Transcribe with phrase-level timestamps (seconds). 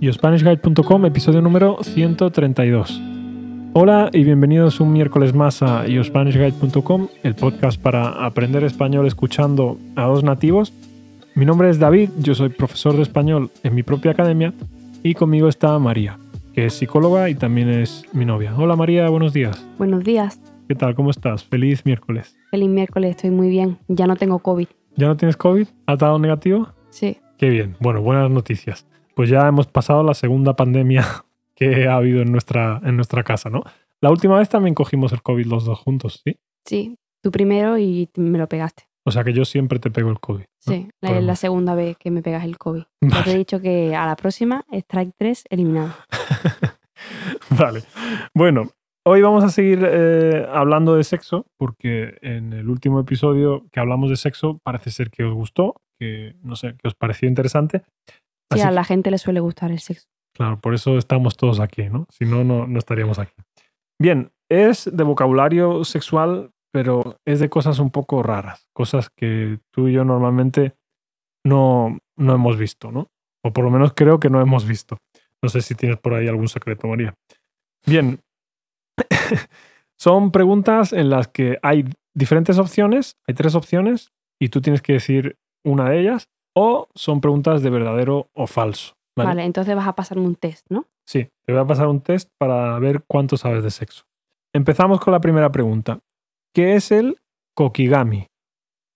[0.00, 3.00] YoSpanishGuide.com, episodio número 132.
[3.72, 10.04] Hola y bienvenidos un miércoles más a YoSpanishGuide.com, el podcast para aprender español escuchando a
[10.04, 10.74] dos nativos.
[11.34, 14.52] Mi nombre es David, yo soy profesor de español en mi propia academia
[15.02, 16.18] y conmigo está María,
[16.52, 18.54] que es psicóloga y también es mi novia.
[18.54, 19.66] Hola María, buenos días.
[19.78, 20.38] Buenos días.
[20.68, 20.94] ¿Qué tal?
[20.94, 21.42] ¿Cómo estás?
[21.42, 22.36] Feliz miércoles.
[22.50, 23.78] Feliz miércoles, estoy muy bien.
[23.88, 24.68] Ya no tengo COVID.
[24.96, 25.66] ¿Ya no tienes COVID?
[25.86, 26.68] ¿Has dado negativo?
[26.90, 27.16] Sí.
[27.38, 27.76] Qué bien.
[27.80, 28.86] Bueno, buenas noticias.
[29.16, 31.04] Pues ya hemos pasado la segunda pandemia
[31.56, 33.62] que ha habido en nuestra, en nuestra casa, ¿no?
[34.02, 36.36] La última vez también cogimos el COVID los dos juntos, ¿sí?
[36.66, 38.84] Sí, tú primero y me lo pegaste.
[39.06, 40.40] O sea que yo siempre te pego el COVID.
[40.66, 40.72] ¿no?
[40.72, 42.82] Sí, la- es la segunda vez que me pegas el COVID.
[43.00, 45.94] Ya te he dicho que a la próxima, Strike 3 eliminado.
[47.58, 47.82] Vale.
[48.34, 48.70] Bueno,
[49.06, 54.10] hoy vamos a seguir eh, hablando de sexo porque en el último episodio que hablamos
[54.10, 57.82] de sexo parece ser que os gustó, que no sé, que os pareció interesante.
[58.52, 60.06] Sí, Así a la gente le suele gustar el sexo.
[60.34, 62.06] Claro, por eso estamos todos aquí, ¿no?
[62.10, 63.34] Si no, no, no estaríamos aquí.
[63.98, 69.88] Bien, es de vocabulario sexual, pero es de cosas un poco raras, cosas que tú
[69.88, 70.74] y yo normalmente
[71.44, 73.08] no, no hemos visto, ¿no?
[73.42, 74.98] O por lo menos creo que no hemos visto.
[75.42, 77.14] No sé si tienes por ahí algún secreto, María.
[77.86, 78.20] Bien,
[79.98, 84.94] son preguntas en las que hay diferentes opciones, hay tres opciones, y tú tienes que
[84.94, 88.94] decir una de ellas, o son preguntas de verdadero o falso.
[89.14, 89.28] Vale.
[89.28, 89.44] ¿vale?
[89.44, 90.86] entonces vas a pasarme un test, ¿no?
[91.06, 94.04] Sí, te voy a pasar un test para ver cuánto sabes de sexo.
[94.52, 96.00] Empezamos con la primera pregunta.
[96.54, 97.18] ¿Qué es el
[97.54, 98.28] kokigami?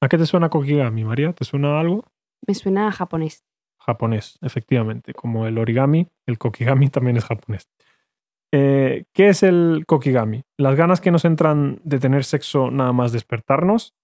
[0.03, 1.33] ¿A qué te suena kokigami, María?
[1.33, 2.05] ¿Te suena algo?
[2.47, 3.45] Me suena a japonés.
[3.79, 5.13] Japonés, efectivamente.
[5.13, 7.69] Como el origami, el kokigami también es japonés.
[8.53, 10.43] Eh, ¿Qué es el kokigami?
[10.59, 13.95] Las ganas que nos entran de tener sexo nada más despertarnos.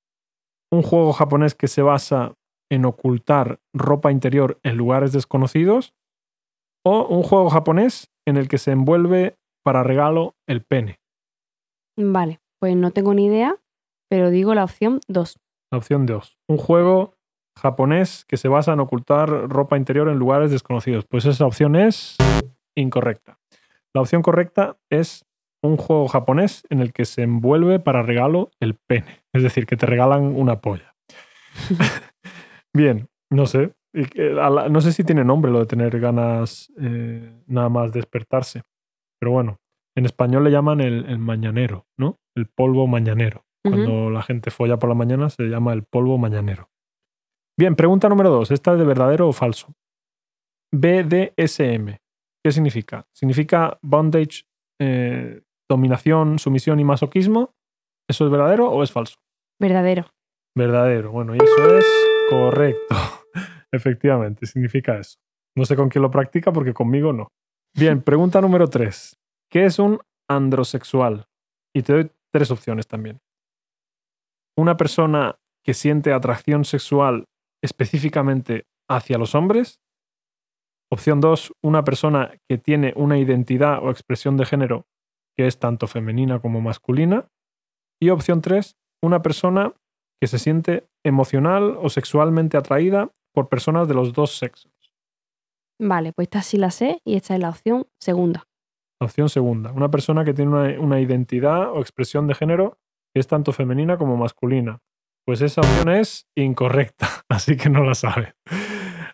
[0.70, 2.34] Un juego japonés que se basa
[2.70, 5.94] en ocultar ropa interior en lugares desconocidos.
[6.84, 11.00] O un juego japonés en el que se envuelve para regalo el pene.
[11.96, 13.56] Vale, pues no tengo ni idea,
[14.08, 15.38] pero digo la opción 2.
[15.72, 16.38] La opción 2.
[16.48, 17.14] Un juego
[17.58, 21.04] japonés que se basa en ocultar ropa interior en lugares desconocidos.
[21.06, 22.16] Pues esa opción es
[22.76, 23.38] incorrecta.
[23.94, 25.24] La opción correcta es
[25.62, 29.24] un juego japonés en el que se envuelve para regalo el pene.
[29.32, 30.94] Es decir, que te regalan una polla.
[32.76, 33.72] Bien, no sé.
[33.94, 38.62] No sé si tiene nombre lo de tener ganas eh, nada más despertarse.
[39.18, 39.58] Pero bueno,
[39.96, 42.18] en español le llaman el, el mañanero, ¿no?
[42.34, 43.44] El polvo mañanero.
[43.62, 46.70] Cuando la gente folla por la mañana se llama el polvo mañanero.
[47.58, 48.50] Bien, pregunta número dos.
[48.50, 49.74] ¿Esta es de verdadero o falso?
[50.72, 51.96] BDSM.
[52.44, 53.08] ¿Qué significa?
[53.12, 54.44] ¿Significa bondage,
[54.78, 57.54] eh, dominación, sumisión y masoquismo?
[58.08, 59.16] ¿Eso es verdadero o es falso?
[59.60, 60.04] Verdadero.
[60.54, 61.10] Verdadero.
[61.10, 62.94] Bueno, y eso es correcto.
[63.72, 65.16] Efectivamente, significa eso.
[65.56, 67.28] No sé con quién lo practica porque conmigo no.
[67.74, 69.18] Bien, pregunta número tres.
[69.50, 71.26] ¿Qué es un androsexual?
[71.74, 73.20] Y te doy tres opciones también.
[74.56, 77.26] Una persona que siente atracción sexual
[77.62, 79.80] específicamente hacia los hombres.
[80.90, 84.86] Opción dos, una persona que tiene una identidad o expresión de género
[85.36, 87.28] que es tanto femenina como masculina.
[88.00, 89.74] Y opción tres, una persona
[90.20, 94.72] que se siente emocional o sexualmente atraída por personas de los dos sexos.
[95.80, 98.44] Vale, pues esta sí la sé y esta es la opción segunda.
[99.00, 102.78] La opción segunda, una persona que tiene una, una identidad o expresión de género
[103.14, 104.80] que es tanto femenina como masculina.
[105.26, 108.34] Pues esa opción es incorrecta, así que no la sabe.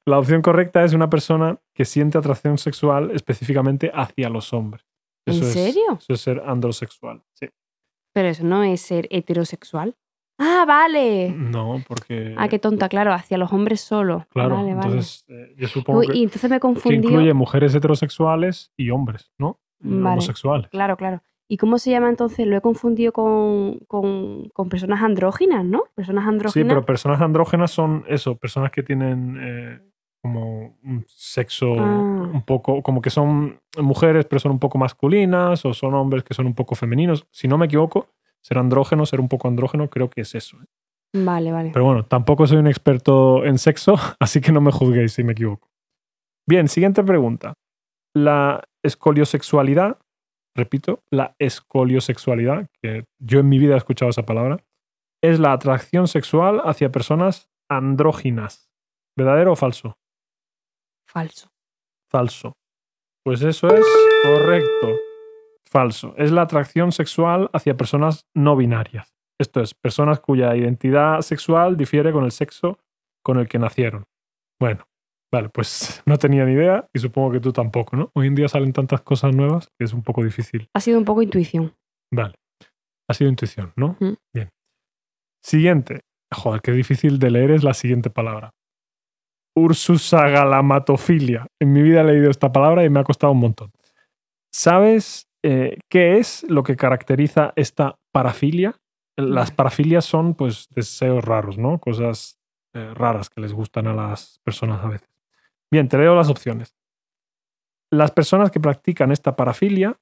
[0.06, 4.84] La opción correcta es una persona que siente atracción sexual específicamente hacia los hombres.
[5.26, 5.98] ¿En Eso es- serio?
[5.98, 7.22] eso es ser androsexual.
[7.38, 7.48] Sí.
[8.14, 9.96] Pero eso no es ser heterosexual.
[10.38, 11.30] Ah, vale.
[11.30, 12.34] No, porque.
[12.36, 14.26] Ah, qué tonta, claro, hacia los hombres solo.
[14.30, 17.10] Claro, vale, entonces eh, yo supongo Uy, que, y entonces me confundido.
[17.10, 19.60] incluye mujeres heterosexuales y hombres, ¿no?
[19.80, 20.12] Vale.
[20.14, 20.68] Homosexuales.
[20.70, 21.22] Claro, claro.
[21.48, 22.46] ¿Y cómo se llama entonces?
[22.46, 25.84] Lo he confundido con, con, con personas andróginas, ¿no?
[25.94, 26.68] Personas Sí, andróginas.
[26.68, 29.80] pero personas andrógenas son eso, personas que tienen eh,
[30.22, 32.30] como un sexo Ah.
[32.32, 36.32] un poco, como que son mujeres pero son un poco masculinas o son hombres que
[36.32, 37.26] son un poco femeninos.
[37.30, 38.08] Si no me equivoco,
[38.42, 40.58] ser andrógeno, ser un poco andrógeno, creo que es eso.
[40.62, 40.66] ¿eh?
[41.14, 41.70] Vale, vale.
[41.72, 45.32] Pero bueno, tampoco soy un experto en sexo, así que no me juzguéis si me
[45.32, 45.70] equivoco.
[46.46, 47.54] Bien, siguiente pregunta.
[48.14, 49.98] La escoliosexualidad,
[50.56, 54.64] repito, la escoliosexualidad, que yo en mi vida he escuchado esa palabra,
[55.22, 58.68] es la atracción sexual hacia personas andróginas.
[59.16, 59.96] ¿Verdadero o falso?
[61.08, 61.48] Falso.
[62.10, 62.54] Falso.
[63.24, 63.86] Pues eso es
[64.24, 65.11] correcto.
[65.72, 66.14] Falso.
[66.18, 69.14] Es la atracción sexual hacia personas no binarias.
[69.40, 72.78] Esto es, personas cuya identidad sexual difiere con el sexo
[73.24, 74.04] con el que nacieron.
[74.60, 74.86] Bueno,
[75.32, 78.10] Vale, pues no tenía ni idea y supongo que tú tampoco, ¿no?
[78.14, 80.68] Hoy en día salen tantas cosas nuevas que es un poco difícil.
[80.74, 81.74] Ha sido un poco intuición.
[82.12, 82.34] Vale.
[83.08, 83.96] Ha sido intuición, ¿no?
[83.98, 84.14] Mm.
[84.34, 84.50] Bien.
[85.42, 86.02] Siguiente.
[86.30, 88.50] Joder, qué difícil de leer es la siguiente palabra.
[89.56, 91.46] Ursusagalamatofilia.
[91.60, 93.72] En mi vida he leído esta palabra y me ha costado un montón.
[94.52, 98.76] ¿Sabes eh, qué es lo que caracteriza esta parafilia?
[99.16, 99.56] Las Vale.
[99.56, 101.78] parafilias son, pues, deseos raros, ¿no?
[101.78, 102.38] Cosas
[102.74, 105.10] eh, raras que les gustan a las personas a veces.
[105.70, 106.74] Bien, te leo las opciones.
[107.90, 109.98] Las personas que practican esta parafilia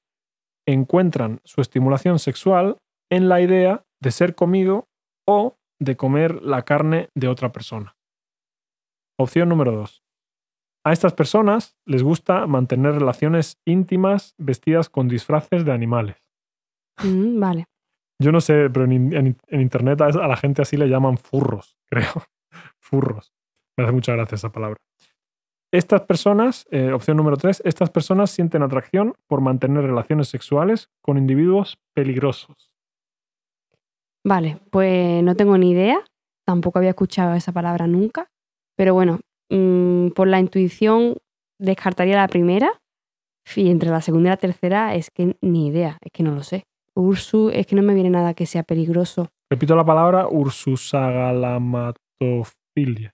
[0.65, 2.77] encuentran su estimulación sexual
[3.09, 4.87] en la idea de ser comido
[5.27, 7.97] o de comer la carne de otra persona.
[9.19, 10.03] Opción número 2.
[10.83, 16.17] A estas personas les gusta mantener relaciones íntimas vestidas con disfraces de animales.
[17.03, 17.65] Mm, vale.
[18.19, 20.87] Yo no sé, pero en, in- en- en internet a a la gente así le
[20.87, 22.23] llaman furros, creo.
[22.79, 23.31] Furros.
[23.77, 24.77] Me hace mucha gracia esa palabra.
[25.73, 31.17] Estas personas, eh, opción número 3, estas personas sienten atracción por mantener relaciones sexuales con
[31.17, 32.71] individuos peligrosos.
[34.25, 35.99] Vale, pues no tengo ni idea.
[36.45, 38.27] Tampoco había escuchado esa palabra nunca.
[38.75, 39.19] Pero bueno,
[39.51, 41.15] mm, por la intuición
[41.59, 42.71] descartaría la primera.
[43.55, 46.43] Y entre la segunda y la tercera es que ni idea, es que no lo
[46.43, 46.63] sé.
[46.95, 49.29] Ursu, es que no me viene nada que sea peligroso.
[49.49, 53.13] Repito la palabra Ursusagalamatofilia.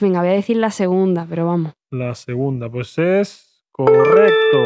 [0.00, 1.72] Venga, voy a decir la segunda, pero vamos.
[1.92, 4.58] La segunda, pues es correcto.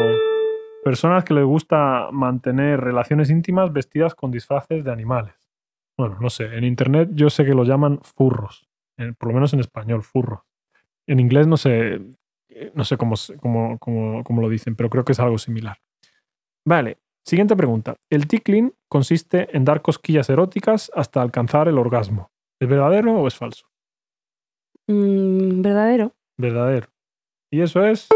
[0.83, 5.33] Personas que les gusta mantener relaciones íntimas vestidas con disfraces de animales.
[5.97, 8.67] Bueno, no sé, en internet yo sé que lo llaman furros,
[8.97, 10.39] en- por lo menos en español, furros.
[11.07, 12.01] En inglés no sé,
[12.49, 15.77] eh, no sé cómo, cómo, cómo- cómo lo dicen, pero creo que es algo similar.
[16.65, 17.95] Vale, siguiente pregunta.
[18.09, 22.29] El tickling consiste en dar cosquillas eróticas hasta alcanzar el orgasmo.
[22.61, 23.65] ¿Es verdadero o es falso?
[24.87, 26.13] Mm, ¿Verdadero?
[26.37, 26.87] Verdadero.
[27.51, 28.07] Y eso es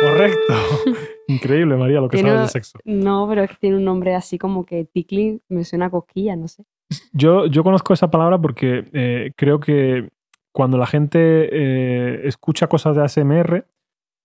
[0.00, 0.52] correcto.
[1.28, 2.78] Increíble, María, lo que sabes de sexo.
[2.84, 6.36] No, pero es que tiene un nombre así como que tickling, me suena a cosquilla,
[6.36, 6.64] no sé.
[7.12, 10.10] Yo, yo conozco esa palabra porque eh, creo que
[10.52, 11.18] cuando la gente
[11.50, 13.66] eh, escucha cosas de ASMR,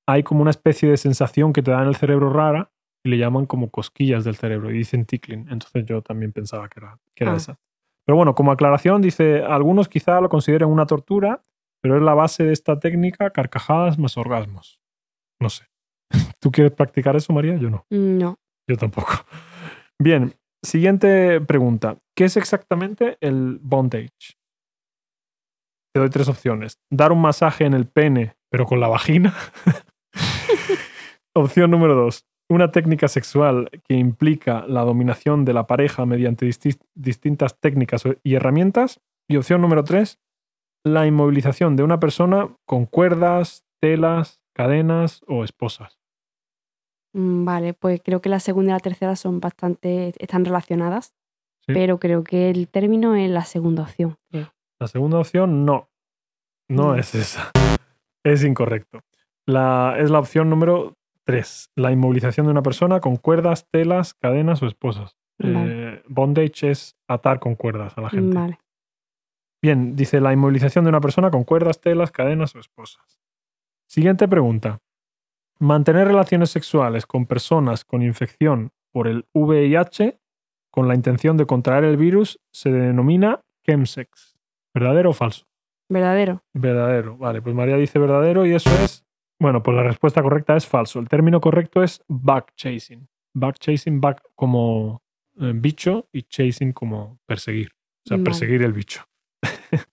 [0.08, 2.72] hay como una especie de sensación que te da en el cerebro rara
[3.04, 5.48] y le llaman como cosquillas del cerebro y dicen tickling.
[5.50, 7.38] Entonces yo también pensaba que era, que era Ah.
[7.38, 7.60] esa.
[8.06, 11.42] Pero bueno, como aclaración, dice, algunos quizá lo consideren una tortura,
[11.82, 14.80] pero es la base de esta técnica, carcajadas más orgasmos.
[15.42, 15.66] No sé.
[16.40, 17.58] ¿Tú quieres practicar eso, María?
[17.58, 17.86] Yo no.
[17.90, 18.38] Mm, No.
[18.70, 19.12] Yo tampoco.
[20.00, 20.34] Bien,
[20.64, 21.98] siguiente pregunta.
[22.16, 24.36] ¿Qué es exactamente el bondage?
[25.98, 26.78] Te doy tres opciones.
[26.92, 29.34] Dar un masaje en el pene, pero con la vagina.
[31.34, 32.28] Opción número dos.
[32.50, 38.36] Una técnica sexual que implica la dominación de la pareja mediante disti- distintas técnicas y
[38.36, 39.02] herramientas.
[39.28, 40.20] Y opción número tres.
[40.86, 45.98] La inmovilización de una persona con cuerdas, telas, cadenas o esposas.
[47.14, 51.16] Mm, Vale, pues creo que la segunda y la tercera son bastante, están relacionadas,
[51.66, 51.74] Sí.
[51.74, 54.16] pero creo que el término es la segunda opción.
[54.30, 54.54] creo.
[54.80, 55.90] La segunda opción, no.
[56.70, 57.52] No es esa.
[58.24, 59.02] Es incorrecto.
[59.46, 61.72] La, es la opción número 3.
[61.76, 65.18] La inmovilización de una persona con cuerdas, telas, cadenas o esposas.
[65.40, 65.96] Vale.
[65.96, 68.38] Eh, bondage es atar con cuerdas a la gente.
[68.38, 68.60] Vale.
[69.62, 73.20] Bien, dice la inmovilización de una persona con cuerdas, telas, cadenas o esposas.
[73.88, 74.80] Siguiente pregunta.
[75.60, 80.20] Mantener relaciones sexuales con personas con infección por el VIH
[80.78, 84.37] con la intención de contraer el virus se denomina chemsex.
[84.78, 85.48] ¿Verdadero o falso?
[85.90, 86.44] Verdadero.
[86.54, 87.18] Verdadero.
[87.18, 89.04] Vale, pues María dice verdadero y eso es.
[89.42, 91.00] Bueno, pues la respuesta correcta es falso.
[91.00, 93.08] El término correcto es back chasing.
[93.34, 95.02] Back chasing, back como
[95.40, 97.72] eh, bicho y chasing como perseguir.
[98.06, 98.26] O sea, Vale.
[98.26, 99.04] perseguir el bicho.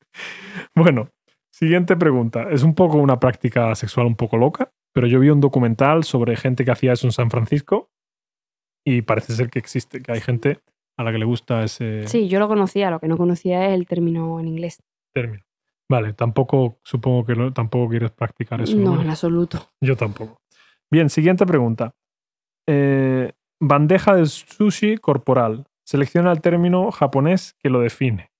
[0.74, 1.08] bueno,
[1.50, 2.50] siguiente pregunta.
[2.50, 6.36] Es un poco una práctica sexual un poco loca, pero yo vi un documental sobre
[6.36, 7.90] gente que hacía eso en San Francisco
[8.86, 10.60] y parece ser que existe, que hay gente
[10.96, 13.74] a la que le gusta ese Sí, yo lo conocía, lo que no conocía es
[13.74, 14.78] el término en inglés.
[15.14, 15.42] término.
[15.90, 18.76] Vale, tampoco, supongo que tampoco quieres practicar eso.
[18.76, 19.70] no, en absoluto.
[19.82, 20.38] Yo tampoco.
[20.90, 21.92] Bien, siguiente pregunta.
[22.66, 25.66] Eh, bandeja de sushi corporal.
[25.86, 28.30] Selecciona el término japonés que lo define.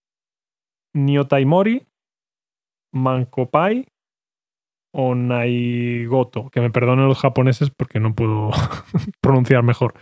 [0.95, 1.87] Nyotaimori,
[2.93, 3.87] Mankopai
[4.95, 6.49] o Naigoto.
[6.51, 8.51] Que me perdonen los japoneses porque no puedo
[9.21, 9.95] pronunciar mejor.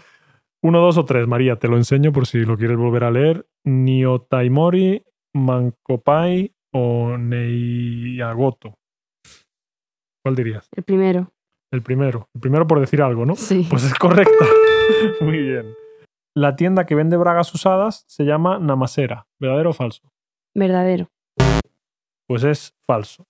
[0.65, 3.47] Uno, dos o tres, María, te lo enseño por si lo quieres volver a leer.
[3.65, 5.05] Nyotaimori,
[5.35, 8.79] Mankopai o Neiagoto.
[10.25, 10.69] ¿Cuál dirías?
[10.77, 11.33] El primero.
[11.73, 12.29] El primero.
[12.33, 13.35] El primero por decir algo, ¿no?
[13.35, 13.67] Sí.
[13.69, 14.45] Pues es correcta.
[15.21, 15.75] Muy bien.
[16.37, 19.27] La tienda que vende bragas usadas se llama Namasera.
[19.41, 20.13] ¿Verdadero o falso?
[20.55, 21.09] Verdadero.
[22.29, 23.27] Pues es falso.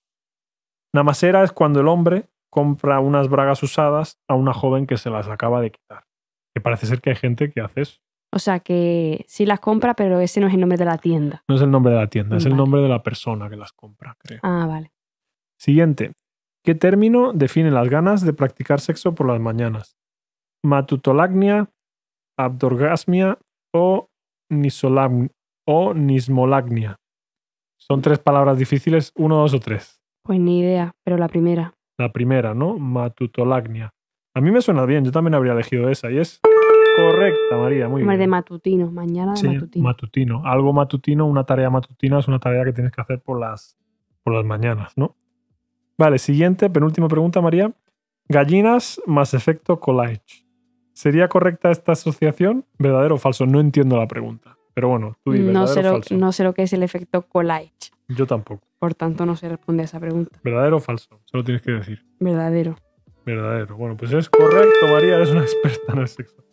[0.93, 5.27] Namasera es cuando el hombre compra unas bragas usadas a una joven que se las
[5.27, 6.03] acaba de quitar.
[6.53, 7.99] Que parece ser que hay gente que hace eso.
[8.31, 11.43] O sea que sí las compra, pero ese no es el nombre de la tienda.
[11.47, 13.71] No es el nombre de la tienda, es el nombre de la persona que las
[13.73, 14.39] compra, creo.
[14.41, 14.91] Ah, vale.
[15.59, 16.13] Siguiente.
[16.65, 19.97] ¿Qué término define las ganas de practicar sexo por las mañanas?
[20.63, 21.69] Matutolagnia,
[22.37, 23.37] abdorgasmia
[23.71, 24.07] o,
[25.67, 26.99] o nismolagnia.
[27.77, 30.01] Son tres palabras difíciles, uno, dos o tres.
[30.23, 31.73] Pues ni idea, pero la primera.
[31.99, 32.79] La primera, ¿no?
[32.79, 33.93] Matutolagnia.
[34.33, 36.39] A mí me suena bien, yo también habría elegido esa y es
[36.95, 38.29] correcta, María, muy Hombre, de bien.
[38.31, 39.83] matutino, mañana de Sí, matutino.
[39.83, 40.41] matutino.
[40.45, 43.77] Algo matutino, una tarea matutina es una tarea que tienes que hacer por las,
[44.23, 45.15] por las mañanas, ¿no?
[45.97, 47.71] Vale, siguiente, penúltima pregunta, María.
[48.27, 50.45] Gallinas más efecto collage.
[50.93, 52.65] ¿Sería correcta esta asociación?
[52.79, 53.45] ¿Verdadero o falso?
[53.45, 54.57] No entiendo la pregunta.
[54.73, 56.17] Pero bueno, tú di no, verdadero sé o falso.
[56.17, 57.71] no sé lo que es el efecto collage.
[58.07, 58.63] Yo tampoco.
[58.79, 60.39] Por tanto, no sé responder a esa pregunta.
[60.43, 61.19] ¿Verdadero o falso?
[61.25, 62.03] Solo tienes que decir.
[62.19, 62.75] Verdadero.
[63.25, 63.77] Verdadero.
[63.77, 66.43] Bueno, pues es correcto, María, eres una experta en el sexo.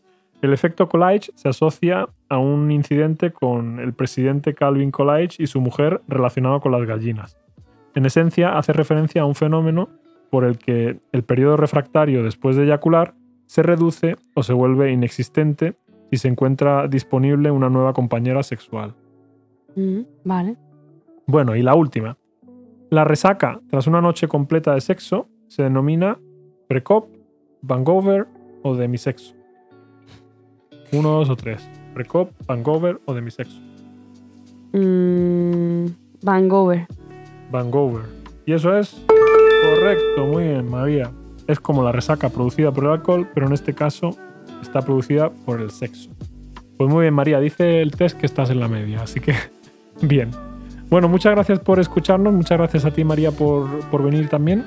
[0.43, 5.61] El efecto Coolidge se asocia a un incidente con el presidente Calvin Coolidge y su
[5.61, 7.37] mujer relacionado con las gallinas.
[7.95, 9.91] En esencia, hace referencia a un fenómeno
[10.31, 13.15] por el que el periodo refractario después de eyacular
[13.47, 15.75] se reduce o se vuelve inexistente
[16.11, 18.95] si se encuentra disponible una nueva compañera sexual.
[19.77, 20.57] Mm, vale.
[21.27, 22.17] Bueno, y la última.
[22.91, 26.19] La resaca tras una noche completa de sexo se denomina
[26.71, 27.09] precop,
[27.69, 28.29] hangover
[28.63, 29.35] o demisexo.
[30.93, 31.69] Uno, dos o tres.
[31.95, 33.61] Precop, hangover o demisexo.
[34.73, 35.87] Mm,
[36.23, 36.87] Vancouver.
[37.51, 38.03] Hangover.
[38.47, 41.11] Y eso es correcto, muy bien, María.
[41.49, 44.17] Es como la resaca producida por el alcohol, pero en este caso
[44.63, 46.11] está producida por el sexo.
[46.79, 49.35] Pues muy bien, María, dice el test que estás en la media, así que
[50.03, 50.31] bien.
[50.89, 54.65] Bueno, muchas gracias por escucharnos, muchas gracias a ti, María, por, por venir también.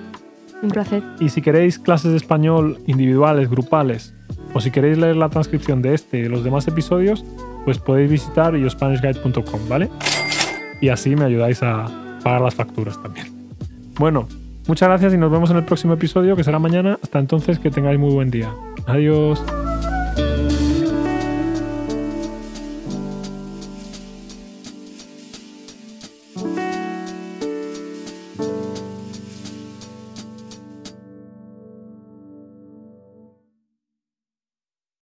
[0.63, 1.03] Un placer.
[1.19, 4.15] Y si queréis clases de español individuales, grupales,
[4.53, 7.25] o si queréis leer la transcripción de este y de los demás episodios,
[7.65, 9.89] pues podéis visitar yospanishguide.com, ¿vale?
[10.79, 11.85] Y así me ayudáis a
[12.23, 13.27] pagar las facturas también.
[13.99, 14.27] Bueno,
[14.67, 16.97] muchas gracias y nos vemos en el próximo episodio, que será mañana.
[17.03, 18.51] Hasta entonces, que tengáis muy buen día.
[18.87, 19.43] Adiós.